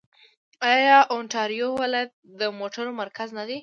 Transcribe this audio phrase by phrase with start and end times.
[0.73, 3.57] آیا اونټاریو ولایت د موټرو مرکز نه دی؟